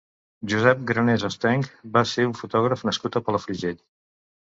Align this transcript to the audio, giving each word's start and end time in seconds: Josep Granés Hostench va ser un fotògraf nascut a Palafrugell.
Josep 0.53 0.81
Granés 0.91 1.27
Hostench 1.29 1.71
va 1.99 2.05
ser 2.15 2.29
un 2.33 2.35
fotògraf 2.43 2.85
nascut 2.91 3.23
a 3.23 3.27
Palafrugell. 3.31 3.83